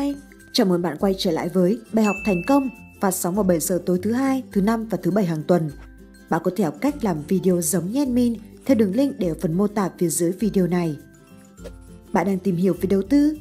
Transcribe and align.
Hi, 0.00 0.14
chào 0.52 0.66
mừng 0.66 0.82
bạn 0.82 0.96
quay 1.00 1.14
trở 1.18 1.30
lại 1.30 1.48
với 1.48 1.80
bài 1.92 2.04
học 2.04 2.16
thành 2.24 2.42
công 2.46 2.68
phát 3.00 3.10
sóng 3.10 3.34
vào 3.34 3.44
7 3.44 3.60
giờ 3.60 3.82
tối 3.86 3.98
thứ 4.02 4.12
hai, 4.12 4.42
thứ 4.52 4.60
năm 4.60 4.86
và 4.88 4.98
thứ 5.02 5.10
bảy 5.10 5.24
hàng 5.24 5.42
tuần. 5.42 5.70
Bạn 6.30 6.40
có 6.44 6.50
thể 6.56 6.64
học 6.64 6.74
cách 6.80 7.04
làm 7.04 7.22
video 7.28 7.60
giống 7.60 7.92
như 7.92 8.00
admin 8.00 8.34
theo 8.66 8.76
đường 8.76 8.94
link 8.94 9.18
để 9.18 9.28
ở 9.28 9.34
phần 9.40 9.52
mô 9.52 9.66
tả 9.66 9.90
phía 9.98 10.08
dưới 10.08 10.32
video 10.32 10.66
này. 10.66 10.96
Bạn 12.12 12.26
đang 12.26 12.38
tìm 12.38 12.56
hiểu 12.56 12.74
về 12.80 12.86
đầu 12.86 13.02
tư? 13.02 13.36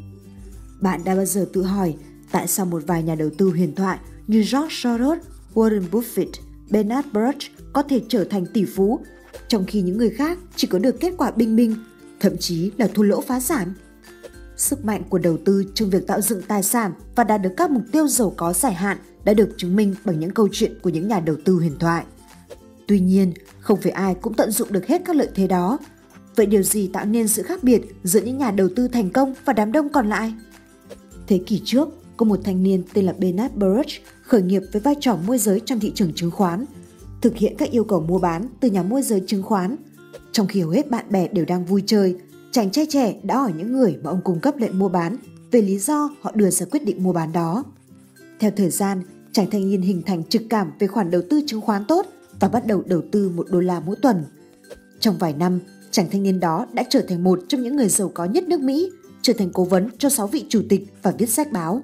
Bạn 0.81 1.01
đã 1.03 1.15
bao 1.15 1.25
giờ 1.25 1.45
tự 1.53 1.63
hỏi 1.63 1.95
tại 2.31 2.47
sao 2.47 2.65
một 2.65 2.83
vài 2.87 3.03
nhà 3.03 3.15
đầu 3.15 3.29
tư 3.37 3.49
huyền 3.49 3.75
thoại 3.75 3.99
như 4.27 4.39
George 4.39 4.75
Soros, 4.75 5.19
Warren 5.53 5.83
Buffett, 5.91 6.31
Bernard 6.69 7.07
Baruch 7.11 7.41
có 7.73 7.83
thể 7.83 8.01
trở 8.09 8.23
thành 8.23 8.45
tỷ 8.53 8.65
phú, 8.65 8.99
trong 9.47 9.65
khi 9.65 9.81
những 9.81 9.97
người 9.97 10.09
khác 10.09 10.37
chỉ 10.55 10.67
có 10.67 10.79
được 10.79 10.99
kết 10.99 11.13
quả 11.17 11.31
bình 11.31 11.55
minh, 11.55 11.75
thậm 12.19 12.37
chí 12.37 12.71
là 12.77 12.87
thua 12.93 13.03
lỗ 13.03 13.21
phá 13.21 13.39
sản? 13.39 13.73
Sức 14.59 14.85
mạnh 14.85 15.03
của 15.09 15.17
đầu 15.17 15.37
tư 15.45 15.63
trong 15.73 15.89
việc 15.89 16.07
tạo 16.07 16.21
dựng 16.21 16.41
tài 16.41 16.63
sản 16.63 16.91
và 17.15 17.23
đạt 17.23 17.41
được 17.41 17.53
các 17.57 17.71
mục 17.71 17.83
tiêu 17.91 18.07
giàu 18.07 18.33
có 18.37 18.53
dài 18.53 18.73
hạn 18.73 18.97
đã 19.23 19.33
được 19.33 19.49
chứng 19.57 19.75
minh 19.75 19.95
bằng 20.05 20.19
những 20.19 20.31
câu 20.31 20.47
chuyện 20.51 20.79
của 20.81 20.89
những 20.89 21.07
nhà 21.07 21.19
đầu 21.19 21.35
tư 21.45 21.55
huyền 21.55 21.79
thoại. 21.79 22.05
Tuy 22.87 22.99
nhiên, 22.99 23.33
không 23.59 23.81
phải 23.81 23.91
ai 23.91 24.15
cũng 24.15 24.33
tận 24.33 24.51
dụng 24.51 24.67
được 24.71 24.87
hết 24.87 25.01
các 25.05 25.15
lợi 25.15 25.27
thế 25.35 25.47
đó. 25.47 25.77
Vậy 26.35 26.45
điều 26.45 26.63
gì 26.63 26.87
tạo 26.87 27.05
nên 27.05 27.27
sự 27.27 27.43
khác 27.43 27.63
biệt 27.63 27.81
giữa 28.03 28.21
những 28.21 28.37
nhà 28.37 28.51
đầu 28.51 28.69
tư 28.75 28.87
thành 28.87 29.09
công 29.09 29.33
và 29.45 29.53
đám 29.53 29.71
đông 29.71 29.89
còn 29.89 30.09
lại? 30.09 30.33
Thế 31.27 31.39
kỷ 31.45 31.61
trước, 31.65 31.89
có 32.17 32.25
một 32.25 32.39
thanh 32.43 32.63
niên 32.63 32.83
tên 32.93 33.05
là 33.05 33.13
Bernard 33.17 33.55
Baruch 33.55 33.87
khởi 34.21 34.41
nghiệp 34.41 34.61
với 34.71 34.81
vai 34.81 34.95
trò 34.99 35.17
môi 35.27 35.37
giới 35.37 35.59
trong 35.65 35.79
thị 35.79 35.91
trường 35.95 36.13
chứng 36.13 36.31
khoán, 36.31 36.65
thực 37.21 37.35
hiện 37.35 37.55
các 37.57 37.71
yêu 37.71 37.83
cầu 37.83 38.01
mua 38.01 38.19
bán 38.19 38.47
từ 38.59 38.69
nhà 38.69 38.83
môi 38.83 39.01
giới 39.01 39.23
chứng 39.27 39.43
khoán. 39.43 39.75
Trong 40.31 40.47
khi 40.47 40.61
hầu 40.61 40.69
hết 40.69 40.89
bạn 40.89 41.05
bè 41.09 41.27
đều 41.27 41.45
đang 41.45 41.65
vui 41.65 41.83
chơi, 41.85 42.15
chàng 42.51 42.71
trai 42.71 42.85
trẻ 42.89 43.15
đã 43.23 43.37
hỏi 43.37 43.53
những 43.57 43.71
người 43.71 43.97
mà 44.03 44.09
ông 44.09 44.21
cung 44.23 44.39
cấp 44.39 44.57
lệnh 44.57 44.79
mua 44.79 44.89
bán 44.89 45.15
về 45.51 45.61
lý 45.61 45.77
do 45.77 46.09
họ 46.21 46.31
đưa 46.35 46.49
ra 46.49 46.65
quyết 46.71 46.85
định 46.85 47.03
mua 47.03 47.13
bán 47.13 47.31
đó. 47.31 47.63
Theo 48.39 48.51
thời 48.55 48.69
gian, 48.69 49.01
chàng 49.31 49.49
thanh 49.51 49.69
niên 49.69 49.81
hình 49.81 50.01
thành 50.05 50.23
trực 50.23 50.41
cảm 50.49 50.71
về 50.79 50.87
khoản 50.87 51.11
đầu 51.11 51.21
tư 51.29 51.41
chứng 51.47 51.61
khoán 51.61 51.85
tốt 51.85 52.05
và 52.39 52.47
bắt 52.47 52.67
đầu 52.67 52.83
đầu 52.85 53.01
tư 53.11 53.29
một 53.29 53.47
đô 53.49 53.59
la 53.59 53.79
mỗi 53.79 53.95
tuần. 54.01 54.23
Trong 54.99 55.17
vài 55.17 55.33
năm, 55.33 55.59
chàng 55.91 56.05
thanh 56.11 56.23
niên 56.23 56.39
đó 56.39 56.65
đã 56.73 56.83
trở 56.89 57.01
thành 57.01 57.23
một 57.23 57.39
trong 57.47 57.61
những 57.61 57.75
người 57.75 57.89
giàu 57.89 58.11
có 58.13 58.25
nhất 58.25 58.47
nước 58.47 58.59
Mỹ, 58.59 58.91
trở 59.21 59.33
thành 59.33 59.49
cố 59.53 59.63
vấn 59.63 59.89
cho 59.97 60.09
6 60.09 60.27
vị 60.27 60.45
chủ 60.49 60.61
tịch 60.69 60.93
và 61.01 61.11
viết 61.17 61.29
sách 61.29 61.51
báo. 61.51 61.81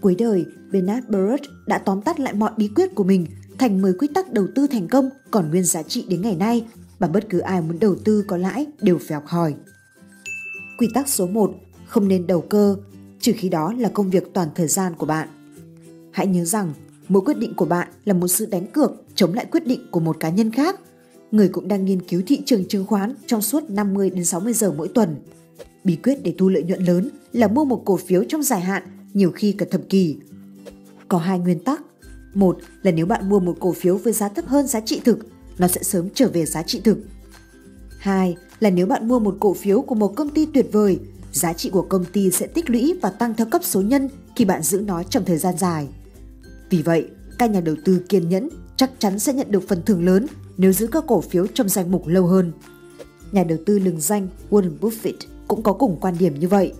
Cuối 0.00 0.14
đời, 0.18 0.46
Bernard 0.70 1.06
Baruch 1.08 1.40
đã 1.66 1.78
tóm 1.78 2.02
tắt 2.02 2.20
lại 2.20 2.34
mọi 2.34 2.50
bí 2.56 2.68
quyết 2.74 2.94
của 2.94 3.04
mình 3.04 3.26
thành 3.58 3.82
10 3.82 3.92
quy 3.92 4.08
tắc 4.14 4.32
đầu 4.32 4.46
tư 4.54 4.66
thành 4.66 4.88
công 4.88 5.10
còn 5.30 5.50
nguyên 5.50 5.64
giá 5.64 5.82
trị 5.82 6.06
đến 6.08 6.22
ngày 6.22 6.36
nay 6.36 6.66
mà 6.98 7.08
bất 7.08 7.28
cứ 7.28 7.38
ai 7.38 7.60
muốn 7.60 7.78
đầu 7.78 7.96
tư 8.04 8.24
có 8.26 8.36
lãi 8.36 8.66
đều 8.80 8.98
phải 8.98 9.14
học 9.14 9.26
hỏi. 9.26 9.54
Quy 10.78 10.88
tắc 10.94 11.08
số 11.08 11.26
1, 11.26 11.54
không 11.86 12.08
nên 12.08 12.26
đầu 12.26 12.40
cơ, 12.40 12.76
trừ 13.20 13.32
khi 13.36 13.48
đó 13.48 13.72
là 13.78 13.88
công 13.88 14.10
việc 14.10 14.24
toàn 14.34 14.48
thời 14.54 14.68
gian 14.68 14.94
của 14.98 15.06
bạn. 15.06 15.28
Hãy 16.12 16.26
nhớ 16.26 16.44
rằng, 16.44 16.72
mỗi 17.08 17.22
quyết 17.22 17.38
định 17.38 17.54
của 17.54 17.64
bạn 17.64 17.88
là 18.04 18.14
một 18.14 18.28
sự 18.28 18.46
đánh 18.46 18.66
cược 18.66 18.92
chống 19.14 19.34
lại 19.34 19.46
quyết 19.50 19.66
định 19.66 19.80
của 19.90 20.00
một 20.00 20.20
cá 20.20 20.28
nhân 20.28 20.52
khác. 20.52 20.80
Người 21.30 21.48
cũng 21.48 21.68
đang 21.68 21.84
nghiên 21.84 22.02
cứu 22.02 22.22
thị 22.26 22.42
trường 22.46 22.68
chứng 22.68 22.86
khoán 22.86 23.14
trong 23.26 23.42
suốt 23.42 23.70
50 23.70 24.10
đến 24.10 24.24
60 24.24 24.52
giờ 24.52 24.72
mỗi 24.72 24.88
tuần. 24.88 25.16
Bí 25.84 25.96
quyết 25.96 26.18
để 26.22 26.34
thu 26.38 26.48
lợi 26.48 26.62
nhuận 26.62 26.84
lớn 26.84 27.10
là 27.32 27.48
mua 27.48 27.64
một 27.64 27.82
cổ 27.84 27.96
phiếu 27.96 28.24
trong 28.24 28.42
dài 28.42 28.60
hạn, 28.60 28.82
nhiều 29.14 29.30
khi 29.30 29.52
cả 29.52 29.66
thập 29.70 29.80
kỷ. 29.88 30.16
Có 31.08 31.18
hai 31.18 31.38
nguyên 31.38 31.64
tắc. 31.64 31.82
Một 32.34 32.58
là 32.82 32.90
nếu 32.90 33.06
bạn 33.06 33.28
mua 33.28 33.40
một 33.40 33.56
cổ 33.60 33.72
phiếu 33.72 33.96
với 33.96 34.12
giá 34.12 34.28
thấp 34.28 34.46
hơn 34.46 34.66
giá 34.66 34.80
trị 34.80 35.00
thực, 35.04 35.18
nó 35.58 35.68
sẽ 35.68 35.82
sớm 35.82 36.08
trở 36.14 36.28
về 36.28 36.46
giá 36.46 36.62
trị 36.62 36.80
thực. 36.84 36.98
Hai 37.98 38.36
là 38.60 38.70
nếu 38.70 38.86
bạn 38.86 39.08
mua 39.08 39.18
một 39.18 39.36
cổ 39.40 39.54
phiếu 39.54 39.82
của 39.82 39.94
một 39.94 40.16
công 40.16 40.28
ty 40.28 40.46
tuyệt 40.46 40.66
vời, 40.72 40.98
giá 41.32 41.52
trị 41.52 41.70
của 41.70 41.82
công 41.82 42.04
ty 42.04 42.30
sẽ 42.30 42.46
tích 42.46 42.70
lũy 42.70 42.94
và 43.02 43.10
tăng 43.10 43.34
theo 43.34 43.46
cấp 43.50 43.64
số 43.64 43.82
nhân 43.82 44.08
khi 44.36 44.44
bạn 44.44 44.62
giữ 44.62 44.80
nó 44.80 45.02
trong 45.02 45.24
thời 45.24 45.38
gian 45.38 45.56
dài. 45.58 45.88
Vì 46.70 46.82
vậy, 46.82 47.06
các 47.38 47.50
nhà 47.50 47.60
đầu 47.60 47.74
tư 47.84 48.02
kiên 48.08 48.28
nhẫn 48.28 48.48
chắc 48.76 48.90
chắn 48.98 49.18
sẽ 49.18 49.32
nhận 49.32 49.50
được 49.50 49.68
phần 49.68 49.82
thưởng 49.82 50.06
lớn 50.06 50.26
nếu 50.56 50.72
giữ 50.72 50.86
các 50.86 51.04
cổ 51.06 51.20
phiếu 51.20 51.46
trong 51.46 51.68
danh 51.68 51.90
mục 51.90 52.06
lâu 52.06 52.26
hơn. 52.26 52.52
Nhà 53.32 53.44
đầu 53.44 53.58
tư 53.66 53.78
lừng 53.78 54.00
danh 54.00 54.28
Warren 54.50 54.78
Buffett 54.80 55.16
cũng 55.48 55.62
có 55.62 55.72
cùng 55.72 55.96
quan 56.00 56.14
điểm 56.18 56.38
như 56.38 56.48
vậy. 56.48 56.72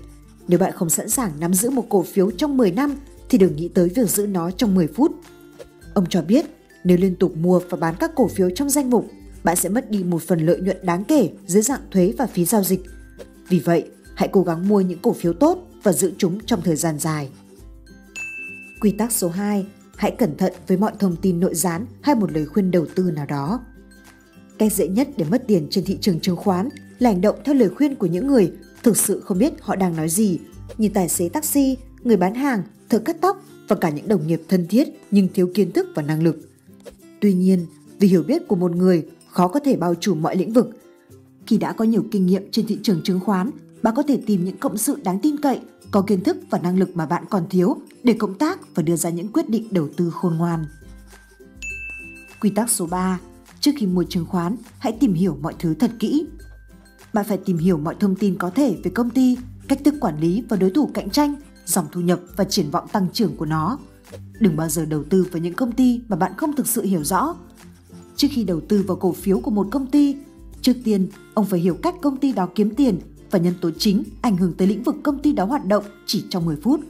Nếu 0.49 0.59
bạn 0.59 0.72
không 0.72 0.91
sẵn 0.91 1.09
sàng 1.09 1.33
nắm 1.41 1.55
giữ 1.55 1.71
một 1.71 1.84
cổ 1.88 2.03
phiếu 2.03 2.31
trong 2.31 2.56
10 2.56 2.71
năm 2.71 2.97
thì 3.28 3.38
đừng 3.38 3.56
nghĩ 3.56 3.69
tới 3.69 3.88
việc 3.88 4.11
giữ 4.11 4.27
nó 4.27 4.50
trong 4.50 4.75
10 4.75 4.87
phút. 4.87 5.12
Ông 5.94 6.06
cho 6.11 6.22
biết 6.22 6.47
nếu 6.84 6.97
liên 6.97 7.17
tục 7.17 7.37
mua 7.37 7.61
và 7.71 7.78
bán 7.78 7.94
các 8.00 8.11
cổ 8.15 8.28
phiếu 8.28 8.50
trong 8.50 8.71
danh 8.71 8.91
mục, 8.91 9.06
bạn 9.44 9.56
sẽ 9.56 9.69
mất 9.69 9.91
đi 9.91 10.04
một 10.04 10.22
phần 10.22 10.41
lợi 10.41 10.60
nhuận 10.60 10.76
đáng 10.82 11.04
kể 11.04 11.31
dưới 11.47 11.62
dạng 11.62 11.81
thuế 11.91 12.15
và 12.19 12.26
phí 12.26 12.44
giao 12.44 12.65
dịch. 12.65 12.81
Vì 13.49 13.59
vậy, 13.59 13.91
hãy 14.15 14.28
cố 14.32 14.43
gắng 14.43 14.69
mua 14.69 14.81
những 14.81 14.99
cổ 14.99 15.12
phiếu 15.12 15.32
tốt 15.32 15.69
và 15.82 15.93
giữ 15.93 16.12
chúng 16.19 16.38
trong 16.47 16.62
thời 16.62 16.76
gian 16.76 16.99
dài. 16.99 17.28
Quy 18.81 18.91
tắc 18.91 19.12
số 19.12 19.28
2, 19.28 19.66
hãy 19.97 20.10
cẩn 20.19 20.37
thận 20.37 20.53
với 20.66 20.76
mọi 20.76 20.93
thông 20.99 21.16
tin 21.16 21.41
nội 21.41 21.54
gián 21.54 21.87
hay 22.00 22.15
một 22.15 22.32
lời 22.32 22.47
khuyên 22.47 22.71
đầu 22.71 22.87
tư 22.94 23.10
nào 23.10 23.26
đó. 23.26 23.60
Cách 24.59 24.72
dễ 24.72 24.88
nhất 24.88 25.09
để 25.16 25.25
mất 25.31 25.44
tiền 25.47 25.66
trên 25.70 25.84
thị 25.84 25.99
trường 26.00 26.20
chứng 26.20 26.37
khoán 26.37 26.69
là 26.99 27.10
hành 27.10 27.20
động 27.20 27.37
theo 27.44 27.55
lời 27.55 27.69
khuyên 27.69 27.94
của 27.94 28.06
những 28.06 28.26
người 28.26 28.53
thực 28.82 28.97
sự 28.97 29.20
không 29.20 29.38
biết 29.38 29.53
họ 29.60 29.76
đang 29.76 29.97
nói 29.97 30.09
gì, 30.09 30.38
như 30.78 30.88
tài 30.94 31.09
xế 31.09 31.28
taxi, 31.28 31.76
người 32.03 32.16
bán 32.16 32.34
hàng, 32.34 32.62
thợ 32.88 32.99
cắt 32.99 33.16
tóc 33.20 33.44
và 33.69 33.76
cả 33.76 33.91
những 33.91 34.09
đồng 34.09 34.26
nghiệp 34.26 34.43
thân 34.49 34.66
thiết 34.66 34.88
nhưng 35.10 35.28
thiếu 35.34 35.50
kiến 35.55 35.72
thức 35.72 35.87
và 35.94 36.03
năng 36.03 36.22
lực. 36.22 36.49
Tuy 37.20 37.34
nhiên, 37.34 37.66
vì 37.99 38.09
hiểu 38.09 38.22
biết 38.22 38.49
của 38.49 38.56
một 38.56 38.76
người 38.76 39.06
khó 39.38 39.49
có 39.49 39.60
thể 39.60 39.76
bao 39.76 39.94
trùm 39.94 40.22
mọi 40.22 40.37
lĩnh 40.37 40.53
vực. 40.53 40.71
Khi 41.47 41.59
đã 41.59 41.72
có 41.72 41.84
nhiều 41.84 42.04
kinh 42.10 42.26
nghiệm 42.26 42.50
trên 42.50 42.66
thị 42.66 42.78
trường 42.82 43.03
chứng 43.04 43.21
khoán, 43.21 43.50
bạn 43.82 43.94
có 43.94 44.03
thể 44.03 44.22
tìm 44.26 44.44
những 44.44 44.56
cộng 44.56 44.78
sự 44.78 44.97
đáng 45.04 45.19
tin 45.22 45.37
cậy, 45.37 45.60
có 45.91 46.03
kiến 46.03 46.25
thức 46.25 46.37
và 46.50 46.59
năng 46.59 46.78
lực 46.78 46.97
mà 46.97 47.06
bạn 47.06 47.25
còn 47.31 47.47
thiếu 47.50 47.76
để 48.03 48.12
cộng 48.12 48.38
tác 48.38 48.75
và 48.75 48.82
đưa 48.82 48.97
ra 48.97 49.10
những 49.10 49.28
quyết 49.32 49.49
định 49.50 49.69
đầu 49.71 49.88
tư 49.97 50.10
khôn 50.10 50.37
ngoan. 50.37 50.66
Quy 52.41 52.50
tắc 52.50 52.71
số 52.71 52.87
3. 52.87 53.21
Trước 53.60 53.71
khi 53.76 53.87
mua 53.87 54.04
chứng 54.04 54.26
khoán, 54.26 54.56
hãy 54.78 54.93
tìm 55.00 55.15
hiểu 55.15 55.38
mọi 55.43 55.55
thứ 55.59 55.75
thật 55.75 55.91
kỹ. 55.99 56.26
Bạn 57.12 57.25
phải 57.28 57.38
tìm 57.38 57.59
hiểu 57.59 57.78
mọi 57.78 57.97
thông 58.00 58.16
tin 58.16 58.38
có 58.38 58.50
thể 58.50 58.76
về 58.84 58.91
công 58.91 59.10
ty, 59.10 59.37
cách 59.69 59.78
thức 59.84 59.94
quản 60.00 60.20
lý 60.20 60.43
và 60.49 60.56
đối 60.56 60.70
thủ 60.70 60.91
cạnh 60.94 61.10
tranh, 61.10 61.34
dòng 61.66 61.87
thu 61.93 62.00
nhập 62.00 62.20
và 62.37 62.44
triển 62.44 62.70
vọng 62.70 62.88
tăng 62.93 63.06
trưởng 63.12 63.37
của 63.37 63.47
nó. 63.47 63.78
Đừng 64.41 64.56
bao 64.56 64.69
giờ 64.69 64.84
đầu 64.84 65.05
tư 65.05 65.26
vào 65.32 65.43
những 65.43 65.55
công 65.55 65.72
ty 65.72 66.00
mà 66.09 66.16
bạn 66.16 66.32
không 66.37 66.56
thực 66.56 66.66
sự 66.66 66.82
hiểu 66.82 67.05
rõ. 67.05 67.34
Trước 68.19 68.29
khi 68.31 68.45
đầu 68.45 68.61
tư 68.61 68.84
vào 68.87 68.97
cổ 68.97 69.12
phiếu 69.12 69.41
của 69.41 69.51
một 69.51 69.67
công 69.71 69.87
ty, 69.87 70.17
trước 70.61 70.73
tiên 70.84 71.09
ông 71.34 71.47
phải 71.47 71.61
hiểu 71.61 71.75
cách 71.83 71.95
công 72.03 72.17
ty 72.17 72.33
đó 72.33 72.49
kiếm 72.55 72.75
tiền 72.75 72.99
và 73.31 73.39
nhân 73.39 73.55
tố 73.61 73.71
chính 73.79 74.03
ảnh 74.21 74.37
hưởng 74.37 74.55
tới 74.55 74.69
lĩnh 74.69 74.83
vực 74.83 74.97
công 75.03 75.19
ty 75.19 75.33
đó 75.33 75.45
hoạt 75.45 75.67
động 75.67 75.84
chỉ 76.06 76.25
trong 76.31 76.45
10 76.45 76.56
phút. 76.56 76.81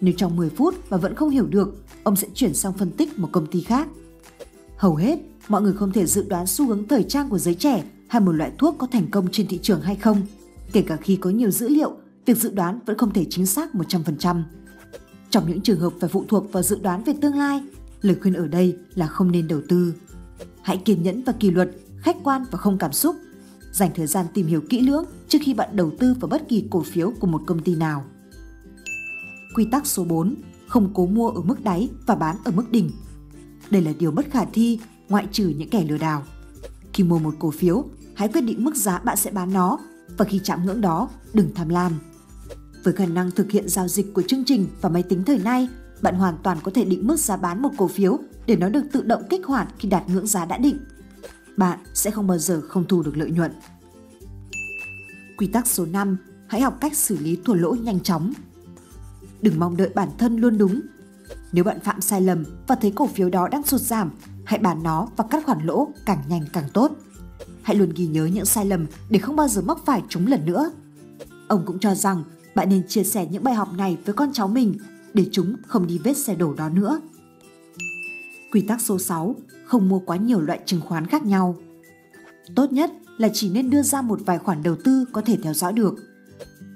Nếu 0.00 0.14
trong 0.16 0.36
10 0.36 0.50
phút 0.50 0.74
mà 0.90 0.96
vẫn 0.96 1.14
không 1.14 1.30
hiểu 1.30 1.46
được, 1.46 1.84
ông 2.02 2.16
sẽ 2.16 2.28
chuyển 2.34 2.54
sang 2.54 2.72
phân 2.72 2.90
tích 2.90 3.18
một 3.18 3.28
công 3.32 3.46
ty 3.46 3.60
khác. 3.60 3.88
Hầu 4.76 4.96
hết, 4.96 5.18
mọi 5.48 5.62
người 5.62 5.72
không 5.72 5.92
thể 5.92 6.06
dự 6.06 6.24
đoán 6.28 6.46
xu 6.46 6.66
hướng 6.66 6.88
thời 6.88 7.02
trang 7.02 7.28
của 7.28 7.38
giới 7.38 7.54
trẻ 7.54 7.84
hay 8.08 8.20
một 8.20 8.32
loại 8.32 8.52
thuốc 8.58 8.74
có 8.78 8.86
thành 8.86 9.10
công 9.10 9.28
trên 9.32 9.46
thị 9.46 9.58
trường 9.62 9.80
hay 9.80 9.96
không. 9.96 10.22
Kể 10.72 10.82
cả 10.82 10.96
khi 10.96 11.16
có 11.16 11.30
nhiều 11.30 11.50
dữ 11.50 11.68
liệu, 11.68 11.92
việc 12.26 12.36
dự 12.36 12.50
đoán 12.50 12.78
vẫn 12.86 12.98
không 12.98 13.12
thể 13.12 13.26
chính 13.30 13.46
xác 13.46 13.74
100%. 13.74 14.42
Trong 15.30 15.48
những 15.48 15.60
trường 15.60 15.80
hợp 15.80 15.92
phải 16.00 16.08
phụ 16.08 16.24
thuộc 16.28 16.52
vào 16.52 16.62
dự 16.62 16.78
đoán 16.82 17.04
về 17.04 17.12
tương 17.20 17.36
lai, 17.36 17.62
lời 18.00 18.16
khuyên 18.20 18.34
ở 18.34 18.46
đây 18.46 18.76
là 18.94 19.06
không 19.06 19.32
nên 19.32 19.48
đầu 19.48 19.60
tư. 19.68 19.92
Hãy 20.62 20.76
kiên 20.76 21.02
nhẫn 21.02 21.22
và 21.22 21.32
kỷ 21.32 21.50
luật, 21.50 21.70
khách 21.98 22.16
quan 22.24 22.44
và 22.50 22.58
không 22.58 22.78
cảm 22.78 22.92
xúc. 22.92 23.16
Dành 23.72 23.90
thời 23.94 24.06
gian 24.06 24.26
tìm 24.34 24.46
hiểu 24.46 24.62
kỹ 24.68 24.80
lưỡng 24.80 25.04
trước 25.28 25.38
khi 25.42 25.54
bạn 25.54 25.76
đầu 25.76 25.92
tư 25.98 26.14
vào 26.20 26.28
bất 26.28 26.48
kỳ 26.48 26.64
cổ 26.70 26.82
phiếu 26.82 27.12
của 27.20 27.26
một 27.26 27.42
công 27.46 27.62
ty 27.62 27.74
nào. 27.74 28.04
Quy 29.54 29.66
tắc 29.70 29.86
số 29.86 30.04
4. 30.04 30.34
Không 30.68 30.90
cố 30.94 31.06
mua 31.06 31.28
ở 31.28 31.40
mức 31.40 31.64
đáy 31.64 31.88
và 32.06 32.14
bán 32.14 32.36
ở 32.44 32.52
mức 32.52 32.70
đỉnh. 32.70 32.90
Đây 33.70 33.82
là 33.82 33.92
điều 33.98 34.10
bất 34.10 34.30
khả 34.30 34.44
thi 34.44 34.78
ngoại 35.08 35.26
trừ 35.32 35.52
những 35.58 35.70
kẻ 35.70 35.84
lừa 35.88 35.98
đảo. 35.98 36.22
Khi 36.92 37.04
mua 37.04 37.18
một 37.18 37.34
cổ 37.38 37.50
phiếu, 37.50 37.84
hãy 38.14 38.28
quyết 38.28 38.40
định 38.40 38.64
mức 38.64 38.76
giá 38.76 38.98
bạn 38.98 39.16
sẽ 39.16 39.30
bán 39.30 39.52
nó 39.52 39.78
và 40.18 40.24
khi 40.24 40.40
chạm 40.44 40.66
ngưỡng 40.66 40.80
đó, 40.80 41.08
đừng 41.32 41.54
tham 41.54 41.68
lam. 41.68 41.92
Với 42.84 42.94
khả 42.94 43.06
năng 43.06 43.30
thực 43.30 43.50
hiện 43.50 43.68
giao 43.68 43.88
dịch 43.88 44.14
của 44.14 44.22
chương 44.22 44.44
trình 44.44 44.66
và 44.80 44.88
máy 44.88 45.02
tính 45.02 45.24
thời 45.24 45.38
nay, 45.38 45.68
bạn 46.02 46.14
hoàn 46.14 46.36
toàn 46.42 46.58
có 46.62 46.70
thể 46.74 46.84
định 46.84 47.06
mức 47.06 47.18
giá 47.18 47.36
bán 47.36 47.62
một 47.62 47.70
cổ 47.76 47.88
phiếu 47.88 48.18
để 48.46 48.56
nó 48.56 48.68
được 48.68 48.82
tự 48.92 49.02
động 49.02 49.22
kích 49.30 49.46
hoạt 49.46 49.68
khi 49.78 49.88
đạt 49.88 50.08
ngưỡng 50.08 50.26
giá 50.26 50.44
đã 50.44 50.58
định. 50.58 50.78
Bạn 51.56 51.78
sẽ 51.94 52.10
không 52.10 52.26
bao 52.26 52.38
giờ 52.38 52.60
không 52.68 52.84
thu 52.88 53.02
được 53.02 53.16
lợi 53.16 53.30
nhuận. 53.30 53.52
Quy 55.36 55.46
tắc 55.46 55.66
số 55.66 55.86
5, 55.86 56.16
hãy 56.48 56.60
học 56.60 56.78
cách 56.80 56.96
xử 56.96 57.18
lý 57.18 57.38
thua 57.44 57.54
lỗ 57.54 57.74
nhanh 57.74 58.00
chóng. 58.00 58.32
Đừng 59.42 59.58
mong 59.58 59.76
đợi 59.76 59.90
bản 59.94 60.08
thân 60.18 60.36
luôn 60.36 60.58
đúng. 60.58 60.80
Nếu 61.52 61.64
bạn 61.64 61.80
phạm 61.80 62.00
sai 62.00 62.20
lầm 62.20 62.44
và 62.66 62.74
thấy 62.74 62.90
cổ 62.90 63.06
phiếu 63.06 63.30
đó 63.30 63.48
đang 63.48 63.62
sụt 63.62 63.80
giảm, 63.80 64.10
hãy 64.44 64.58
bán 64.58 64.82
nó 64.82 65.08
và 65.16 65.24
cắt 65.30 65.44
khoản 65.46 65.66
lỗ 65.66 65.88
càng 66.06 66.22
nhanh 66.28 66.44
càng 66.52 66.68
tốt. 66.72 66.92
Hãy 67.62 67.76
luôn 67.76 67.92
ghi 67.96 68.06
nhớ 68.06 68.24
những 68.26 68.44
sai 68.44 68.66
lầm 68.66 68.86
để 69.10 69.18
không 69.18 69.36
bao 69.36 69.48
giờ 69.48 69.62
mắc 69.62 69.78
phải 69.86 70.02
chúng 70.08 70.26
lần 70.26 70.46
nữa. 70.46 70.70
Ông 71.48 71.62
cũng 71.66 71.78
cho 71.78 71.94
rằng 71.94 72.24
bạn 72.54 72.68
nên 72.68 72.88
chia 72.88 73.04
sẻ 73.04 73.26
những 73.26 73.44
bài 73.44 73.54
học 73.54 73.68
này 73.76 73.98
với 74.04 74.14
con 74.14 74.32
cháu 74.32 74.48
mình 74.48 74.74
để 75.14 75.26
chúng 75.32 75.56
không 75.66 75.86
đi 75.86 75.98
vết 75.98 76.16
xe 76.16 76.34
đổ 76.34 76.54
đó 76.54 76.68
nữa. 76.68 77.00
Quy 78.52 78.60
tắc 78.60 78.80
số 78.80 78.98
6, 78.98 79.36
không 79.64 79.88
mua 79.88 79.98
quá 79.98 80.16
nhiều 80.16 80.40
loại 80.40 80.60
chứng 80.66 80.80
khoán 80.80 81.06
khác 81.06 81.22
nhau. 81.22 81.56
Tốt 82.54 82.72
nhất 82.72 82.90
là 83.18 83.28
chỉ 83.32 83.50
nên 83.50 83.70
đưa 83.70 83.82
ra 83.82 84.02
một 84.02 84.20
vài 84.26 84.38
khoản 84.38 84.62
đầu 84.62 84.76
tư 84.84 85.04
có 85.12 85.20
thể 85.20 85.38
theo 85.42 85.54
dõi 85.54 85.72
được. 85.72 85.94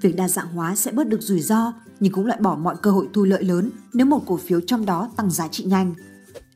Việc 0.01 0.15
đa 0.15 0.27
dạng 0.27 0.47
hóa 0.47 0.75
sẽ 0.75 0.91
bớt 0.91 1.07
được 1.07 1.21
rủi 1.21 1.39
ro 1.39 1.73
nhưng 1.99 2.13
cũng 2.13 2.25
loại 2.25 2.39
bỏ 2.41 2.55
mọi 2.55 2.75
cơ 2.81 2.91
hội 2.91 3.09
thu 3.13 3.23
lợi 3.23 3.43
lớn 3.43 3.69
nếu 3.93 4.05
một 4.05 4.23
cổ 4.25 4.37
phiếu 4.37 4.61
trong 4.61 4.85
đó 4.85 5.09
tăng 5.15 5.31
giá 5.31 5.47
trị 5.47 5.63
nhanh. 5.63 5.93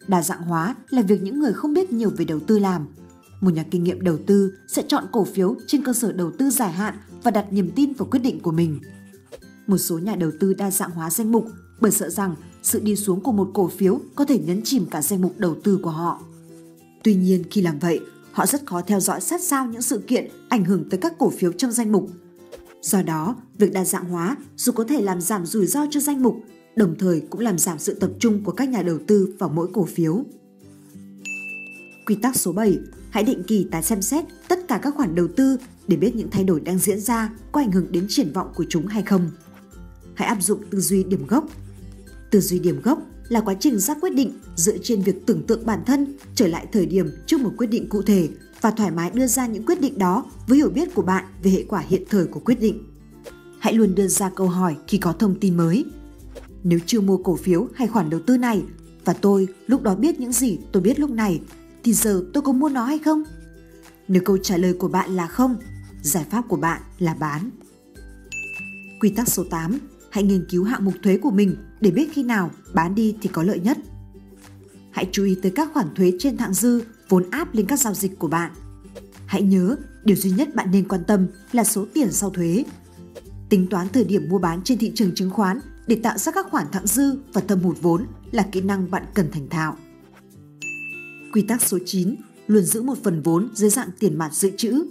Đa 0.07 0.23
dạng 0.23 0.41
hóa 0.41 0.75
là 0.89 1.01
việc 1.01 1.21
những 1.23 1.39
người 1.39 1.53
không 1.53 1.73
biết 1.73 1.91
nhiều 1.91 2.11
về 2.17 2.25
đầu 2.25 2.39
tư 2.39 2.59
làm. 2.59 2.87
Một 3.41 3.53
nhà 3.53 3.63
kinh 3.71 3.83
nghiệm 3.83 4.01
đầu 4.01 4.17
tư 4.27 4.53
sẽ 4.67 4.83
chọn 4.87 5.03
cổ 5.11 5.23
phiếu 5.23 5.55
trên 5.67 5.83
cơ 5.83 5.93
sở 5.93 6.11
đầu 6.11 6.31
tư 6.37 6.49
dài 6.49 6.71
hạn 6.71 6.95
và 7.23 7.31
đặt 7.31 7.53
niềm 7.53 7.71
tin 7.75 7.93
vào 7.93 8.07
quyết 8.11 8.19
định 8.19 8.39
của 8.39 8.51
mình. 8.51 8.79
Một 9.67 9.77
số 9.77 9.99
nhà 9.99 10.15
đầu 10.15 10.31
tư 10.39 10.53
đa 10.53 10.71
dạng 10.71 10.91
hóa 10.91 11.09
danh 11.09 11.31
mục 11.31 11.47
bởi 11.79 11.91
sợ 11.91 12.09
rằng 12.09 12.35
sự 12.61 12.79
đi 12.79 12.95
xuống 12.95 13.21
của 13.21 13.31
một 13.31 13.51
cổ 13.53 13.67
phiếu 13.67 13.99
có 14.15 14.25
thể 14.25 14.39
nhấn 14.39 14.61
chìm 14.63 14.85
cả 14.91 15.01
danh 15.01 15.21
mục 15.21 15.33
đầu 15.37 15.55
tư 15.63 15.79
của 15.83 15.89
họ. 15.89 16.21
Tuy 17.03 17.15
nhiên 17.15 17.43
khi 17.51 17.61
làm 17.61 17.79
vậy, 17.79 17.99
họ 18.31 18.45
rất 18.45 18.65
khó 18.65 18.81
theo 18.81 18.99
dõi 18.99 19.21
sát 19.21 19.41
sao 19.43 19.67
những 19.67 19.81
sự 19.81 20.03
kiện 20.07 20.27
ảnh 20.49 20.65
hưởng 20.65 20.89
tới 20.89 20.99
các 20.99 21.13
cổ 21.17 21.29
phiếu 21.29 21.51
trong 21.51 21.71
danh 21.71 21.91
mục. 21.91 22.09
Do 22.81 23.01
đó, 23.01 23.35
việc 23.57 23.73
đa 23.73 23.85
dạng 23.85 24.05
hóa 24.05 24.37
dù 24.57 24.71
có 24.71 24.83
thể 24.83 25.01
làm 25.01 25.21
giảm 25.21 25.45
rủi 25.45 25.67
ro 25.67 25.85
cho 25.91 25.99
danh 25.99 26.23
mục, 26.23 26.43
đồng 26.75 26.95
thời 26.99 27.21
cũng 27.29 27.41
làm 27.41 27.57
giảm 27.57 27.79
sự 27.79 27.93
tập 27.93 28.11
trung 28.19 28.43
của 28.43 28.51
các 28.51 28.69
nhà 28.69 28.81
đầu 28.81 28.99
tư 29.07 29.35
vào 29.39 29.49
mỗi 29.49 29.67
cổ 29.73 29.85
phiếu. 29.85 30.23
Quy 32.05 32.15
tắc 32.15 32.35
số 32.35 32.51
7, 32.51 32.77
hãy 33.09 33.23
định 33.23 33.43
kỳ 33.47 33.67
tái 33.71 33.83
xem 33.83 34.01
xét 34.01 34.25
tất 34.47 34.67
cả 34.67 34.79
các 34.83 34.95
khoản 34.95 35.15
đầu 35.15 35.27
tư 35.35 35.57
để 35.87 35.97
biết 35.97 36.15
những 36.15 36.29
thay 36.31 36.43
đổi 36.43 36.59
đang 36.59 36.77
diễn 36.77 36.99
ra 36.99 37.29
có 37.51 37.61
ảnh 37.61 37.71
hưởng 37.71 37.91
đến 37.91 38.05
triển 38.09 38.33
vọng 38.33 38.51
của 38.55 38.65
chúng 38.69 38.87
hay 38.87 39.03
không. 39.03 39.29
Hãy 40.13 40.27
áp 40.27 40.43
dụng 40.43 40.63
tư 40.69 40.79
duy 40.79 41.03
điểm 41.03 41.27
gốc. 41.27 41.47
Tư 42.31 42.39
duy 42.39 42.59
điểm 42.59 42.81
gốc 42.81 43.01
là 43.29 43.41
quá 43.41 43.53
trình 43.59 43.79
ra 43.79 43.93
quyết 44.01 44.15
định 44.15 44.39
dựa 44.55 44.77
trên 44.83 45.01
việc 45.01 45.25
tưởng 45.25 45.43
tượng 45.47 45.65
bản 45.65 45.79
thân 45.85 46.13
trở 46.35 46.47
lại 46.47 46.65
thời 46.71 46.85
điểm 46.85 47.11
trước 47.25 47.39
một 47.39 47.51
quyết 47.57 47.67
định 47.67 47.89
cụ 47.89 48.01
thể 48.01 48.29
và 48.61 48.71
thoải 48.71 48.91
mái 48.91 49.11
đưa 49.13 49.27
ra 49.27 49.47
những 49.47 49.65
quyết 49.65 49.81
định 49.81 49.97
đó 49.97 50.25
với 50.47 50.57
hiểu 50.57 50.69
biết 50.69 50.95
của 50.95 51.01
bạn 51.01 51.25
về 51.43 51.51
hệ 51.51 51.63
quả 51.63 51.79
hiện 51.79 52.03
thời 52.09 52.25
của 52.25 52.39
quyết 52.39 52.59
định. 52.59 52.83
Hãy 53.59 53.73
luôn 53.73 53.95
đưa 53.95 54.07
ra 54.07 54.31
câu 54.35 54.47
hỏi 54.47 54.75
khi 54.87 54.97
có 54.97 55.13
thông 55.13 55.39
tin 55.39 55.57
mới. 55.57 55.85
Nếu 56.63 56.79
chưa 56.85 57.01
mua 57.01 57.17
cổ 57.17 57.35
phiếu 57.35 57.67
hay 57.75 57.87
khoản 57.87 58.09
đầu 58.09 58.19
tư 58.27 58.37
này 58.37 58.63
và 59.05 59.13
tôi 59.13 59.47
lúc 59.67 59.81
đó 59.81 59.95
biết 59.95 60.19
những 60.19 60.33
gì 60.33 60.59
tôi 60.71 60.83
biết 60.83 60.99
lúc 60.99 61.09
này 61.09 61.41
thì 61.83 61.93
giờ 61.93 62.23
tôi 62.33 62.43
có 62.43 62.51
mua 62.51 62.69
nó 62.69 62.85
hay 62.85 62.99
không? 62.99 63.23
Nếu 64.07 64.21
câu 64.25 64.37
trả 64.37 64.57
lời 64.57 64.73
của 64.73 64.87
bạn 64.87 65.15
là 65.15 65.27
không, 65.27 65.55
giải 66.01 66.25
pháp 66.29 66.47
của 66.47 66.57
bạn 66.57 66.81
là 66.99 67.13
bán. 67.13 67.49
Quy 68.99 69.09
tắc 69.09 69.29
số 69.29 69.43
8, 69.49 69.79
hãy 70.09 70.23
nghiên 70.23 70.45
cứu 70.49 70.63
hạng 70.63 70.85
mục 70.85 70.93
thuế 71.03 71.17
của 71.17 71.31
mình 71.31 71.55
để 71.81 71.91
biết 71.91 72.09
khi 72.13 72.23
nào 72.23 72.51
bán 72.73 72.95
đi 72.95 73.15
thì 73.21 73.29
có 73.33 73.43
lợi 73.43 73.59
nhất. 73.59 73.77
Hãy 74.91 75.09
chú 75.11 75.23
ý 75.23 75.35
tới 75.41 75.51
các 75.55 75.69
khoản 75.73 75.93
thuế 75.95 76.11
trên 76.19 76.37
thặng 76.37 76.53
dư 76.53 76.81
vốn 77.09 77.29
áp 77.31 77.55
lên 77.55 77.65
các 77.65 77.79
giao 77.79 77.93
dịch 77.93 78.19
của 78.19 78.27
bạn. 78.27 78.51
Hãy 79.25 79.41
nhớ, 79.41 79.75
điều 80.03 80.17
duy 80.17 80.31
nhất 80.31 80.55
bạn 80.55 80.71
nên 80.71 80.87
quan 80.87 81.03
tâm 81.07 81.27
là 81.51 81.63
số 81.63 81.85
tiền 81.93 82.11
sau 82.11 82.29
thuế. 82.29 82.63
Tính 83.49 83.67
toán 83.69 83.87
thời 83.89 84.03
điểm 84.03 84.29
mua 84.29 84.39
bán 84.39 84.61
trên 84.63 84.77
thị 84.77 84.91
trường 84.95 85.15
chứng 85.15 85.29
khoán 85.29 85.59
để 85.87 85.99
tạo 86.03 86.17
ra 86.17 86.31
các 86.31 86.47
khoản 86.51 86.65
thặng 86.71 86.87
dư 86.87 87.15
và 87.33 87.41
thâm 87.41 87.59
hụt 87.59 87.77
vốn 87.81 88.05
là 88.31 88.43
kỹ 88.51 88.61
năng 88.61 88.91
bạn 88.91 89.03
cần 89.13 89.31
thành 89.31 89.49
thạo. 89.49 89.77
Quy 91.33 91.41
tắc 91.41 91.61
số 91.61 91.77
9, 91.85 92.15
luôn 92.47 92.63
giữ 92.63 92.81
một 92.81 92.97
phần 93.03 93.21
vốn 93.21 93.49
dưới 93.53 93.69
dạng 93.69 93.89
tiền 93.99 94.17
mặt 94.17 94.33
dự 94.33 94.51
trữ. 94.57 94.83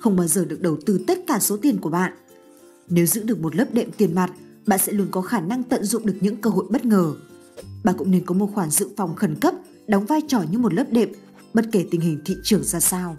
Không 0.00 0.16
bao 0.16 0.26
giờ 0.26 0.44
được 0.44 0.60
đầu 0.60 0.78
tư 0.86 1.00
tất 1.06 1.18
cả 1.26 1.38
số 1.38 1.56
tiền 1.56 1.78
của 1.78 1.90
bạn. 1.90 2.12
Nếu 2.88 3.06
giữ 3.06 3.22
được 3.22 3.40
một 3.40 3.56
lớp 3.56 3.74
đệm 3.74 3.90
tiền 3.96 4.14
mặt, 4.14 4.32
bạn 4.66 4.78
sẽ 4.78 4.92
luôn 4.92 5.08
có 5.10 5.20
khả 5.20 5.40
năng 5.40 5.62
tận 5.62 5.84
dụng 5.84 6.06
được 6.06 6.16
những 6.20 6.36
cơ 6.36 6.50
hội 6.50 6.64
bất 6.70 6.84
ngờ. 6.84 7.14
Bạn 7.84 7.94
cũng 7.98 8.10
nên 8.10 8.24
có 8.26 8.34
một 8.34 8.50
khoản 8.54 8.70
dự 8.70 8.88
phòng 8.96 9.14
khẩn 9.14 9.36
cấp 9.36 9.54
đóng 9.86 10.06
vai 10.06 10.20
trò 10.28 10.44
như 10.50 10.58
một 10.58 10.74
lớp 10.74 10.84
đệm 10.90 11.08
bất 11.54 11.64
kể 11.72 11.86
tình 11.90 12.00
hình 12.00 12.20
thị 12.24 12.36
trường 12.42 12.64
ra 12.64 12.80
sao. 12.80 13.16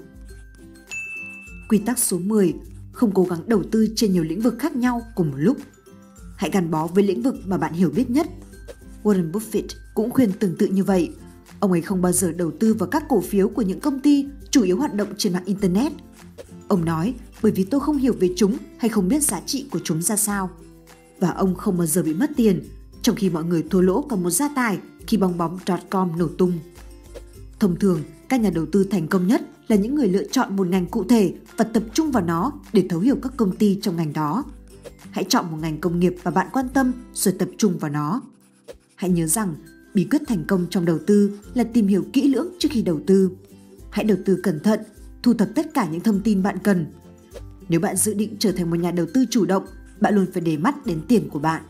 Quy 1.69 1.77
tắc 1.77 1.99
số 1.99 2.17
10, 2.17 2.53
không 2.91 3.11
cố 3.13 3.23
gắng 3.23 3.39
đầu 3.47 3.63
tư 3.71 3.87
trên 3.95 4.13
nhiều 4.13 4.23
lĩnh 4.23 4.41
vực 4.41 4.55
khác 4.59 4.75
nhau 4.75 5.01
cùng 5.15 5.31
một 5.31 5.37
lúc. 5.37 5.57
Hãy 6.35 6.49
gắn 6.53 6.71
bó 6.71 6.87
với 6.87 7.03
lĩnh 7.03 7.21
vực 7.21 7.35
mà 7.45 7.57
bạn 7.57 7.73
hiểu 7.73 7.89
biết 7.95 8.09
nhất. 8.09 8.27
Warren 9.03 9.31
Buffett 9.31 9.67
cũng 9.95 10.11
khuyên 10.11 10.31
tương 10.31 10.55
tự 10.55 10.67
như 10.67 10.83
vậy. 10.83 11.11
Ông 11.59 11.71
ấy 11.71 11.81
không 11.81 12.01
bao 12.01 12.11
giờ 12.11 12.31
đầu 12.31 12.51
tư 12.59 12.73
vào 12.73 12.89
các 12.89 13.03
cổ 13.09 13.21
phiếu 13.21 13.49
của 13.49 13.61
những 13.61 13.79
công 13.79 13.99
ty 13.99 14.25
chủ 14.51 14.63
yếu 14.63 14.77
hoạt 14.77 14.93
động 14.93 15.07
trên 15.17 15.33
mạng 15.33 15.45
Internet. 15.45 15.91
Ông 16.67 16.85
nói, 16.85 17.13
bởi 17.41 17.51
vì 17.51 17.63
tôi 17.63 17.81
không 17.81 17.97
hiểu 17.97 18.13
về 18.19 18.29
chúng 18.35 18.57
hay 18.77 18.89
không 18.89 19.07
biết 19.07 19.23
giá 19.23 19.41
trị 19.45 19.67
của 19.71 19.79
chúng 19.83 20.01
ra 20.01 20.15
sao. 20.15 20.49
Và 21.19 21.29
ông 21.29 21.55
không 21.55 21.77
bao 21.77 21.87
giờ 21.87 22.03
bị 22.03 22.13
mất 22.13 22.31
tiền, 22.35 22.63
trong 23.01 23.15
khi 23.15 23.29
mọi 23.29 23.43
người 23.43 23.63
thua 23.69 23.81
lỗ 23.81 24.01
cả 24.01 24.15
một 24.15 24.29
gia 24.29 24.49
tài 24.55 24.79
khi 25.07 25.17
bong 25.17 25.37
bóng 25.37 25.59
.com 25.89 26.17
nổ 26.17 26.27
tung. 26.27 26.53
Thông 27.59 27.79
thường, 27.79 28.03
các 28.29 28.41
nhà 28.41 28.49
đầu 28.49 28.65
tư 28.71 28.83
thành 28.83 29.07
công 29.07 29.27
nhất 29.27 29.41
là 29.67 29.75
những 29.75 29.95
người 29.95 30.07
lựa 30.07 30.23
chọn 30.23 30.55
một 30.55 30.67
ngành 30.67 30.85
cụ 30.85 31.03
thể 31.03 31.33
và 31.57 31.65
tập 31.65 31.83
trung 31.93 32.11
vào 32.11 32.23
nó 32.23 32.51
để 32.73 32.85
thấu 32.89 32.99
hiểu 32.99 33.15
các 33.21 33.33
công 33.37 33.55
ty 33.55 33.79
trong 33.81 33.95
ngành 33.95 34.13
đó. 34.13 34.43
Hãy 35.11 35.23
chọn 35.23 35.51
một 35.51 35.57
ngành 35.61 35.81
công 35.81 35.99
nghiệp 35.99 36.15
mà 36.23 36.31
bạn 36.31 36.47
quan 36.53 36.69
tâm 36.69 36.91
rồi 37.13 37.35
tập 37.39 37.49
trung 37.57 37.77
vào 37.77 37.91
nó. 37.91 38.21
Hãy 38.95 39.09
nhớ 39.09 39.27
rằng, 39.27 39.55
bí 39.93 40.03
quyết 40.11 40.21
thành 40.27 40.43
công 40.47 40.67
trong 40.69 40.85
đầu 40.85 40.99
tư 41.07 41.39
là 41.53 41.63
tìm 41.63 41.87
hiểu 41.87 42.05
kỹ 42.13 42.27
lưỡng 42.27 42.47
trước 42.59 42.69
khi 42.71 42.81
đầu 42.81 42.99
tư. 43.07 43.29
Hãy 43.89 44.05
đầu 44.05 44.17
tư 44.25 44.39
cẩn 44.43 44.59
thận, 44.59 44.79
thu 45.23 45.33
thập 45.33 45.49
tất 45.55 45.73
cả 45.73 45.87
những 45.91 46.01
thông 46.01 46.19
tin 46.19 46.43
bạn 46.43 46.57
cần. 46.63 46.85
Nếu 47.69 47.79
bạn 47.79 47.95
dự 47.95 48.13
định 48.13 48.35
trở 48.39 48.51
thành 48.51 48.69
một 48.69 48.75
nhà 48.75 48.91
đầu 48.91 49.05
tư 49.13 49.25
chủ 49.29 49.45
động, 49.45 49.65
bạn 50.01 50.15
luôn 50.15 50.25
phải 50.33 50.41
để 50.41 50.57
mắt 50.57 50.85
đến 50.85 51.01
tiền 51.07 51.29
của 51.29 51.39
bạn. 51.39 51.63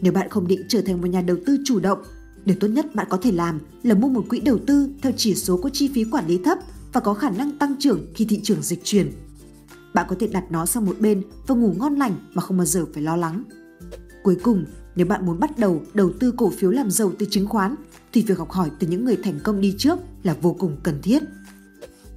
Nếu 0.00 0.12
bạn 0.12 0.30
không 0.30 0.46
định 0.46 0.62
trở 0.68 0.82
thành 0.82 1.00
một 1.00 1.06
nhà 1.06 1.20
đầu 1.20 1.36
tư 1.46 1.58
chủ 1.64 1.80
động, 1.80 1.98
Điều 2.44 2.56
tốt 2.60 2.68
nhất 2.68 2.94
bạn 2.94 3.06
có 3.10 3.16
thể 3.16 3.32
làm 3.32 3.60
là 3.82 3.94
mua 3.94 4.08
một 4.08 4.24
quỹ 4.28 4.40
đầu 4.40 4.58
tư 4.66 4.88
theo 5.02 5.12
chỉ 5.16 5.34
số 5.34 5.56
có 5.56 5.70
chi 5.72 5.90
phí 5.94 6.04
quản 6.04 6.26
lý 6.26 6.38
thấp 6.44 6.58
và 6.92 7.00
có 7.00 7.14
khả 7.14 7.30
năng 7.30 7.58
tăng 7.58 7.74
trưởng 7.78 8.06
khi 8.14 8.24
thị 8.24 8.40
trường 8.42 8.62
dịch 8.62 8.80
chuyển. 8.84 9.12
Bạn 9.94 10.06
có 10.08 10.16
thể 10.20 10.26
đặt 10.26 10.44
nó 10.50 10.66
sang 10.66 10.86
một 10.86 11.00
bên 11.00 11.22
và 11.46 11.54
ngủ 11.54 11.74
ngon 11.78 11.94
lành 11.94 12.16
mà 12.34 12.42
không 12.42 12.56
bao 12.56 12.66
giờ 12.66 12.84
phải 12.94 13.02
lo 13.02 13.16
lắng. 13.16 13.44
Cuối 14.22 14.36
cùng, 14.42 14.64
nếu 14.96 15.06
bạn 15.06 15.26
muốn 15.26 15.40
bắt 15.40 15.58
đầu 15.58 15.82
đầu 15.94 16.12
tư 16.20 16.32
cổ 16.36 16.50
phiếu 16.50 16.70
làm 16.70 16.90
giàu 16.90 17.12
từ 17.18 17.26
chứng 17.30 17.48
khoán 17.48 17.74
thì 18.12 18.22
việc 18.22 18.38
học 18.38 18.50
hỏi 18.50 18.70
từ 18.78 18.86
những 18.86 19.04
người 19.04 19.16
thành 19.16 19.40
công 19.44 19.60
đi 19.60 19.74
trước 19.78 19.98
là 20.22 20.36
vô 20.42 20.56
cùng 20.58 20.76
cần 20.82 21.02
thiết. 21.02 21.22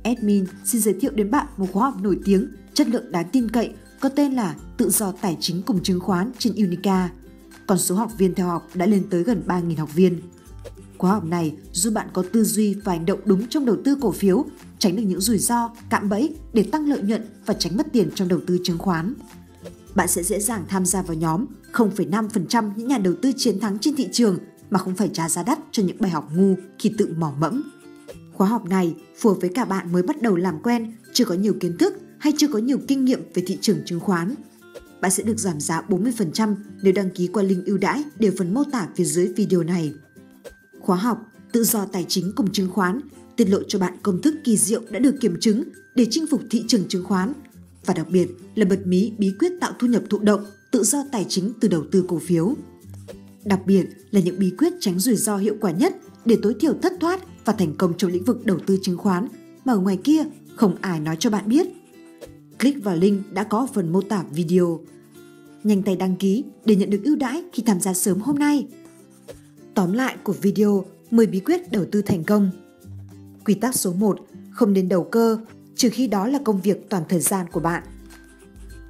Admin 0.04 0.46
xin 0.66 0.82
giới 0.82 0.94
thiệu 0.94 1.12
đến 1.16 1.32
bạn 1.32 1.48
một 1.58 1.68
khóa 1.74 1.90
học 1.90 2.02
nổi 2.02 2.20
tiếng, 2.26 2.48
chất 2.74 2.88
lượng 2.90 3.12
đáng 3.12 3.30
tin 3.32 3.52
cậy 3.52 3.74
có 4.00 4.10
tên 4.10 4.34
là 4.34 4.56
Tự 4.78 4.90
do 4.90 5.14
tài 5.22 5.38
chính 5.40 5.62
cùng 5.62 5.84
chứng 5.84 6.00
khoán 6.00 6.32
trên 6.40 6.56
Unica– 6.56 7.10
còn 7.68 7.78
số 7.78 7.96
học 7.96 8.12
viên 8.18 8.36
theo 8.36 8.48
học 8.48 8.70
đã 8.74 8.86
lên 8.86 9.04
tới 9.10 9.24
gần 9.24 9.44
3.000 9.48 9.78
học 9.78 9.96
viên. 9.96 10.22
Khóa 10.98 11.12
học 11.12 11.24
này 11.24 11.56
giúp 11.72 11.92
bạn 11.94 12.08
có 12.14 12.24
tư 12.34 12.44
duy 12.44 12.74
và 12.74 12.94
hành 12.94 13.06
động 13.06 13.20
đúng 13.26 13.48
trong 13.48 13.66
đầu 13.66 13.78
tư 13.86 13.98
cổ 14.02 14.12
phiếu, 14.12 14.46
tránh 14.80 14.96
được 14.96 15.04
những 15.04 15.22
rủi 15.22 15.38
ro, 15.38 15.70
cạm 15.90 16.10
bẫy 16.10 16.36
để 16.54 16.64
tăng 16.64 16.90
lợi 16.90 17.02
nhuận 17.02 17.26
và 17.46 17.54
tránh 17.54 17.78
mất 17.78 17.88
tiền 17.94 18.10
trong 18.16 18.28
đầu 18.28 18.40
tư 18.48 18.60
chứng 18.64 18.78
khoán. 18.78 19.14
Bạn 19.96 20.08
sẽ 20.08 20.24
dễ 20.24 20.40
dàng 20.40 20.66
tham 20.68 20.86
gia 20.86 21.02
vào 21.02 21.18
nhóm 21.18 21.46
0,5% 21.74 22.72
những 22.76 22.88
nhà 22.88 22.98
đầu 22.98 23.14
tư 23.22 23.32
chiến 23.38 23.60
thắng 23.60 23.80
trên 23.80 23.96
thị 23.96 24.08
trường 24.12 24.38
mà 24.70 24.80
không 24.80 24.96
phải 24.96 25.10
trả 25.14 25.30
giá 25.30 25.44
đắt 25.44 25.60
cho 25.72 25.84
những 25.84 25.98
bài 26.00 26.12
học 26.12 26.30
ngu 26.36 26.56
khi 26.80 26.92
tự 26.98 27.14
mỏ 27.18 27.34
mẫm. 27.40 27.64
Khóa 28.34 28.48
học 28.48 28.66
này 28.66 28.96
phù 29.18 29.30
hợp 29.30 29.38
với 29.42 29.50
cả 29.56 29.66
bạn 29.66 29.92
mới 29.92 30.04
bắt 30.04 30.22
đầu 30.22 30.36
làm 30.36 30.62
quen, 30.64 30.94
chưa 31.14 31.26
có 31.26 31.36
nhiều 31.36 31.54
kiến 31.60 31.78
thức 31.78 31.94
hay 32.20 32.34
chưa 32.38 32.48
có 32.48 32.60
nhiều 32.60 32.78
kinh 32.88 33.06
nghiệm 33.06 33.22
về 33.34 33.44
thị 33.48 33.58
trường 33.62 33.80
chứng 33.86 34.00
khoán 34.00 34.36
bạn 35.02 35.12
sẽ 35.12 35.24
được 35.24 35.38
giảm 35.38 35.60
giá 35.60 35.82
40% 35.90 36.56
nếu 36.82 36.94
đăng 36.94 37.10
ký 37.10 37.28
qua 37.28 37.44
link 37.44 37.66
ưu 37.66 37.78
đãi 37.78 38.04
để 38.20 38.32
phần 38.38 38.54
mô 38.54 38.64
tả 38.64 38.88
phía 38.96 39.04
dưới 39.04 39.28
video 39.28 39.64
này. 39.64 39.94
Khóa 40.82 40.98
học 40.98 41.18
Tự 41.52 41.64
do 41.64 41.86
tài 41.86 42.06
chính 42.08 42.32
cùng 42.36 42.52
chứng 42.52 42.70
khoán 42.72 43.02
tiết 43.36 43.50
lộ 43.50 43.60
cho 43.68 43.80
bạn 43.80 43.94
công 44.04 44.22
thức 44.22 44.36
kỳ 44.44 44.58
diệu 44.58 44.82
đã 44.90 45.00
được 45.00 45.16
kiểm 45.22 45.38
chứng 45.42 45.64
để 45.96 46.08
chinh 46.10 46.26
phục 46.28 46.42
thị 46.50 46.64
trường 46.68 46.88
chứng 46.88 47.04
khoán 47.04 47.34
và 47.86 47.94
đặc 47.94 48.08
biệt 48.10 48.28
là 48.56 48.66
bật 48.66 48.88
mí 48.88 49.12
bí 49.18 49.34
quyết 49.40 49.52
tạo 49.62 49.72
thu 49.80 49.88
nhập 49.88 50.04
thụ 50.10 50.20
động, 50.20 50.46
tự 50.72 50.84
do 50.84 51.04
tài 51.12 51.26
chính 51.30 51.54
từ 51.60 51.68
đầu 51.68 51.84
tư 51.92 52.06
cổ 52.08 52.20
phiếu. 52.20 52.56
Đặc 53.46 53.60
biệt 53.66 53.86
là 54.12 54.20
những 54.20 54.40
bí 54.40 54.52
quyết 54.58 54.74
tránh 54.80 55.00
rủi 55.00 55.16
ro 55.16 55.38
hiệu 55.38 55.56
quả 55.62 55.72
nhất 55.72 55.96
để 56.26 56.38
tối 56.42 56.56
thiểu 56.60 56.74
thất 56.82 56.94
thoát 57.00 57.20
và 57.46 57.54
thành 57.54 57.76
công 57.78 57.94
trong 57.98 58.12
lĩnh 58.12 58.24
vực 58.24 58.46
đầu 58.46 58.60
tư 58.66 58.78
chứng 58.82 58.98
khoán 58.98 59.28
mà 59.66 59.74
ở 59.74 59.80
ngoài 59.80 59.98
kia 60.04 60.24
không 60.56 60.76
ai 60.82 61.00
nói 61.00 61.18
cho 61.20 61.30
bạn 61.30 61.50
biết. 61.50 61.68
Click 62.60 62.84
vào 62.84 62.96
link 62.96 63.34
đã 63.34 63.44
có 63.44 63.60
ở 63.60 63.68
phần 63.74 63.92
mô 63.92 64.02
tả 64.02 64.24
video. 64.32 64.80
Nhanh 65.64 65.84
tay 65.84 65.96
đăng 65.96 66.16
ký 66.16 66.44
để 66.66 66.76
nhận 66.76 66.90
được 66.90 67.02
ưu 67.04 67.16
đãi 67.16 67.44
khi 67.54 67.64
tham 67.66 67.80
gia 67.80 67.94
sớm 67.94 68.20
hôm 68.20 68.40
nay. 68.40 68.68
Tóm 69.74 69.94
lại 69.94 70.18
của 70.24 70.34
video 70.34 70.86
10 71.12 71.28
bí 71.28 71.40
quyết 71.40 71.72
đầu 71.72 71.86
tư 71.92 72.02
thành 72.02 72.24
công. 72.24 72.52
Quy 73.46 73.54
tắc 73.54 73.76
số 73.76 73.94
1, 73.94 74.20
không 74.52 74.74
nên 74.74 74.90
đầu 74.90 75.04
cơ, 75.04 75.40
trừ 75.76 75.90
khi 75.90 76.08
đó 76.08 76.28
là 76.28 76.40
công 76.46 76.62
việc 76.62 76.90
toàn 76.90 77.04
thời 77.10 77.20
gian 77.20 77.46
của 77.52 77.60
bạn. 77.60 77.84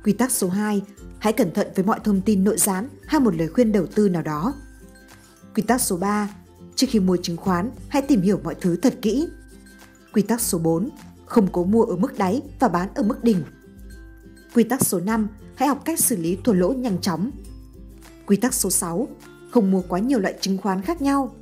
Quy 0.03 0.13
tắc 0.13 0.31
số 0.31 0.49
2, 0.49 0.81
hãy 1.19 1.33
cẩn 1.33 1.53
thận 1.53 1.67
với 1.75 1.85
mọi 1.85 1.99
thông 2.03 2.21
tin 2.21 2.43
nội 2.43 2.57
gián 2.57 2.89
hay 3.07 3.19
một 3.19 3.35
lời 3.35 3.47
khuyên 3.47 3.71
đầu 3.71 3.85
tư 3.85 4.09
nào 4.09 4.21
đó. 4.21 4.53
Quy 5.55 5.63
tắc 5.63 5.81
số 5.81 5.97
3, 5.97 6.29
trước 6.75 6.87
khi 6.89 6.99
mua 6.99 7.17
chứng 7.17 7.37
khoán, 7.37 7.71
hãy 7.87 8.01
tìm 8.01 8.21
hiểu 8.21 8.39
mọi 8.43 8.55
thứ 8.61 8.75
thật 8.75 8.95
kỹ. 9.01 9.27
Quy 10.13 10.21
tắc 10.21 10.41
số 10.41 10.57
4, 10.57 10.89
không 11.25 11.47
cố 11.51 11.63
mua 11.63 11.83
ở 11.83 11.95
mức 11.95 12.17
đáy 12.17 12.41
và 12.59 12.67
bán 12.67 12.89
ở 12.95 13.03
mức 13.03 13.23
đỉnh. 13.23 13.43
Quy 14.53 14.63
tắc 14.63 14.85
số 14.85 14.99
5, 14.99 15.27
hãy 15.55 15.67
học 15.67 15.81
cách 15.85 15.99
xử 15.99 16.15
lý 16.15 16.37
thua 16.43 16.53
lỗ 16.53 16.73
nhanh 16.73 17.01
chóng. 17.01 17.31
Quy 18.25 18.37
tắc 18.37 18.53
số 18.53 18.69
6, 18.69 19.07
không 19.51 19.71
mua 19.71 19.81
quá 19.81 19.99
nhiều 19.99 20.19
loại 20.19 20.33
chứng 20.41 20.57
khoán 20.57 20.81
khác 20.81 21.01
nhau. 21.01 21.35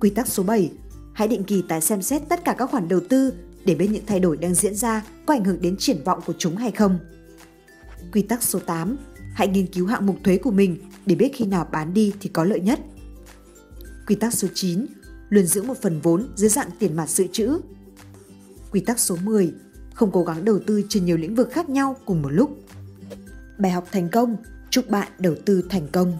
Quy 0.00 0.10
tắc 0.10 0.28
số 0.28 0.42
7, 0.42 0.72
hãy 1.12 1.28
định 1.28 1.44
kỳ 1.44 1.62
tái 1.68 1.80
xem 1.80 2.02
xét 2.02 2.22
tất 2.28 2.44
cả 2.44 2.54
các 2.58 2.70
khoản 2.70 2.88
đầu 2.88 3.00
tư 3.08 3.32
để 3.64 3.74
biết 3.74 3.88
những 3.90 4.06
thay 4.06 4.20
đổi 4.20 4.36
đang 4.36 4.54
diễn 4.54 4.74
ra 4.74 5.04
có 5.26 5.34
ảnh 5.34 5.44
hưởng 5.44 5.60
đến 5.60 5.76
triển 5.78 6.04
vọng 6.04 6.20
của 6.26 6.34
chúng 6.38 6.56
hay 6.56 6.70
không. 6.70 6.98
Quy 8.12 8.22
tắc 8.22 8.42
số 8.42 8.58
8, 8.58 8.96
hãy 9.34 9.48
nghiên 9.48 9.66
cứu 9.66 9.86
hạng 9.86 10.06
mục 10.06 10.16
thuế 10.24 10.36
của 10.36 10.50
mình 10.50 10.76
để 11.06 11.14
biết 11.14 11.30
khi 11.34 11.44
nào 11.44 11.68
bán 11.72 11.94
đi 11.94 12.12
thì 12.20 12.28
có 12.28 12.44
lợi 12.44 12.60
nhất. 12.60 12.80
Quy 14.06 14.14
tắc 14.14 14.34
số 14.34 14.48
9. 14.54 14.86
Luôn 15.28 15.46
giữ 15.46 15.62
một 15.62 15.82
phần 15.82 16.00
vốn 16.00 16.28
dưới 16.36 16.50
dạng 16.50 16.70
tiền 16.78 16.96
mặt 16.96 17.10
dự 17.10 17.26
trữ. 17.32 17.60
Quy 18.70 18.80
tắc 18.80 19.00
số 19.00 19.16
10. 19.22 19.52
Không 19.96 20.10
cố 20.12 20.24
gắng 20.24 20.44
đầu 20.44 20.58
tư 20.66 20.82
trên 20.88 21.04
nhiều 21.04 21.16
lĩnh 21.16 21.34
vực 21.34 21.48
khác 21.52 21.68
nhau 21.68 21.96
cùng 22.04 22.22
một 22.22 22.28
lúc. 22.28 22.58
Bài 23.58 23.72
học 23.72 23.84
thành 23.92 24.08
công. 24.08 24.36
Chúc 24.70 24.90
bạn 24.90 25.08
đầu 25.18 25.34
tư 25.44 25.62
thành 25.70 25.88
công. 25.92 26.18